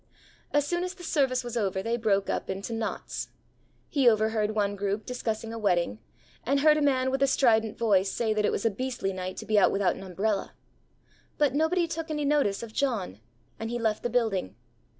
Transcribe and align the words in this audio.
As 0.51 0.65
soon 0.65 0.83
as 0.83 0.95
the 0.95 1.03
service 1.03 1.43
was 1.43 1.55
over 1.55 1.83
they 1.83 1.95
broke 1.95 2.27
up 2.27 2.49
into 2.49 2.73
knots. 2.73 3.29
He 3.87 4.09
overheard 4.09 4.49
one 4.55 4.75
group 4.75 5.05
discussing 5.05 5.53
a 5.53 5.59
wedding; 5.59 5.99
and 6.43 6.61
heard 6.61 6.77
a 6.77 6.81
man 6.81 7.11
with 7.11 7.21
a 7.21 7.27
strident 7.27 7.77
voice 7.77 8.11
say 8.11 8.33
that 8.33 8.43
it 8.43 8.51
was 8.51 8.65
a 8.65 8.71
beastly 8.71 9.13
night 9.13 9.37
to 9.37 9.45
be 9.45 9.59
out 9.59 9.71
without 9.71 9.95
an 9.95 10.01
umbrella. 10.01 10.55
But 11.37 11.53
nobody 11.53 11.87
took 11.87 12.09
any 12.09 12.25
notice 12.25 12.63
of 12.63 12.73
John, 12.73 13.19
and 13.59 13.69
he 13.69 13.77
left 13.77 14.01
the 14.01 14.09
building. 14.09 14.55